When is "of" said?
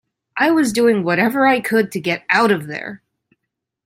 2.49-2.65